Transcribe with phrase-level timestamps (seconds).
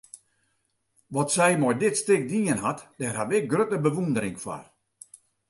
[1.13, 4.65] Wat sy mei dit stik dien hat, dêr haw ik grutte bewûndering foar.